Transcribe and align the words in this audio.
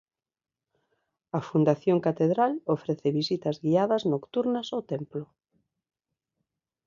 A 1.37 1.39
Fundación 1.49 1.97
Catedral 2.07 2.53
ofrece 2.75 3.15
visitas 3.19 3.55
guiadas 3.63 4.03
nocturnas 4.13 4.67
ao 4.71 4.81
templo. 4.91 5.25